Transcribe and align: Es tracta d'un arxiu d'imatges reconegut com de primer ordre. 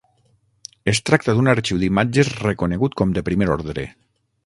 Es 0.93 1.01
tracta 1.09 1.35
d'un 1.39 1.53
arxiu 1.53 1.81
d'imatges 1.83 2.35
reconegut 2.47 3.01
com 3.03 3.17
de 3.19 3.29
primer 3.33 3.55
ordre. 3.59 3.89